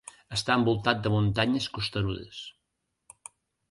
Està 0.37 0.55
envoltat 0.59 1.03
de 1.05 1.13
muntanyes 1.17 1.71
costerudes. 1.79 2.43